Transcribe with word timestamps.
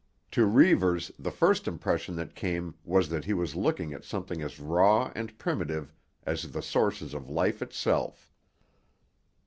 To 0.31 0.47
Reivers, 0.47 1.11
the 1.19 1.29
first 1.29 1.67
impression 1.67 2.15
that 2.15 2.33
came 2.33 2.73
was 2.83 3.09
that 3.09 3.25
he 3.25 3.35
was 3.35 3.55
looking 3.55 3.93
at 3.93 4.03
something 4.03 4.41
as 4.41 4.59
raw 4.59 5.11
and 5.15 5.37
primitive 5.37 5.93
as 6.23 6.53
the 6.53 6.63
sources 6.63 7.13
of 7.13 7.29
life 7.29 7.61
itself. 7.61 8.33